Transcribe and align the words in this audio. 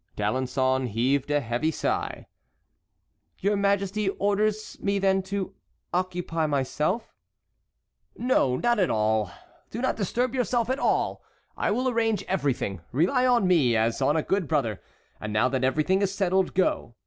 D'Alençon 0.15 0.87
heaved 0.87 1.29
a 1.29 1.69
sigh. 1.69 2.25
"Your 3.37 3.55
Majesty 3.55 4.09
orders 4.09 4.75
me 4.79 4.97
then 4.97 5.21
to 5.21 5.53
occupy 5.93 6.47
myself"— 6.47 7.13
"No, 8.17 8.55
not 8.57 8.79
at 8.79 8.89
all. 8.89 9.29
Do 9.69 9.79
not 9.79 9.97
disturb 9.97 10.33
yourself 10.33 10.71
at 10.71 10.79
all; 10.79 11.21
I 11.55 11.69
will 11.69 11.87
arrange 11.87 12.23
everything; 12.23 12.81
rely 12.91 13.27
on 13.27 13.45
me, 13.47 13.75
as 13.77 14.01
on 14.01 14.17
a 14.17 14.23
good 14.23 14.47
brother. 14.47 14.81
And 15.19 15.31
now 15.31 15.47
that 15.49 15.63
everything 15.63 16.01
is 16.01 16.11
settled, 16.11 16.55
go. 16.55 16.95